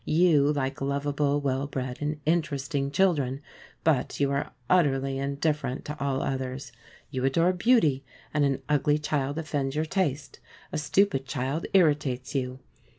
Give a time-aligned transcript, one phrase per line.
[0.03, 3.39] You like lovable, well bred, and interesting children,
[3.83, 6.71] but you are utterly indifferent to all others.
[7.11, 8.03] You adore beauty,
[8.33, 10.39] and an ugly child offends your taste.
[10.71, 12.57] A stupid child irritates you.